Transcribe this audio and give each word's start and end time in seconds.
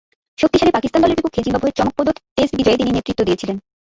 শক্তিশালী 0.37 0.71
পাকিস্তান 0.73 1.01
দলের 1.01 1.17
বিপক্ষে 1.17 1.43
জিম্বাবুয়ের 1.45 1.77
চমকপ্রদ 1.77 2.07
টেস্ট 2.35 2.53
বিজয়ে 2.57 2.79
তিনি 2.79 2.91
নেতৃত্ব 2.91 3.21
দিয়েছিলেন। 3.25 3.57